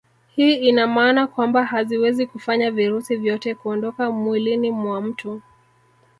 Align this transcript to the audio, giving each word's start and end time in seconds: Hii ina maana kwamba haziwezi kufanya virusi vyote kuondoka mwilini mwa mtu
Hii 0.35 0.53
ina 0.55 0.87
maana 0.87 1.27
kwamba 1.27 1.63
haziwezi 1.65 2.25
kufanya 2.25 2.71
virusi 2.71 3.15
vyote 3.15 3.55
kuondoka 3.55 4.11
mwilini 4.11 4.71
mwa 4.71 5.01
mtu 5.01 5.41